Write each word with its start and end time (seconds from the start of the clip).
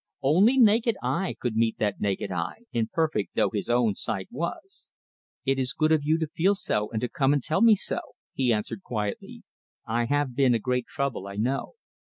Only 0.23 0.57
naked 0.57 0.97
eye 1.03 1.35
could 1.39 1.55
meet 1.55 1.77
that 1.77 2.01
naked 2.01 2.31
eye, 2.31 2.63
imperfect 2.71 3.35
though 3.35 3.51
his 3.51 3.69
own 3.69 3.93
sight 3.93 4.29
was. 4.31 4.87
"It 5.45 5.59
is 5.59 5.73
good 5.73 5.91
of 5.91 6.03
you 6.03 6.17
to 6.17 6.27
feel 6.27 6.55
so, 6.55 6.89
and 6.89 6.99
to 7.01 7.07
come 7.07 7.33
and 7.33 7.43
tell 7.43 7.61
me 7.61 7.75
so," 7.75 7.99
he 8.33 8.51
answered 8.51 8.81
quietly. 8.81 9.43
"I 9.85 10.05
have 10.05 10.35
been 10.35 10.55
a 10.55 10.59
great 10.59 10.87
trouble, 10.87 11.27
I 11.27 11.35
know." 11.35 11.75